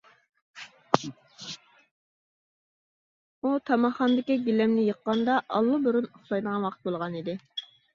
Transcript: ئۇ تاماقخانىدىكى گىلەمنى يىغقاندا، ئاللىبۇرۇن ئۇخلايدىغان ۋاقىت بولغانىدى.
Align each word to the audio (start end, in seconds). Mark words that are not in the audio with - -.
ئۇ 3.43 3.53
تاماقخانىدىكى 3.73 4.41
گىلەمنى 4.51 4.91
يىغقاندا، 4.91 5.41
ئاللىبۇرۇن 5.47 6.13
ئۇخلايدىغان 6.13 6.69
ۋاقىت 6.71 6.87
بولغانىدى. 6.91 7.43